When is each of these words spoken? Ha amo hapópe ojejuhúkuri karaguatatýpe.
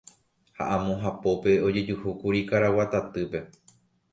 Ha 0.59 0.65
amo 0.77 0.93
hapópe 1.03 1.51
ojejuhúkuri 1.67 2.41
karaguatatýpe. 2.49 3.39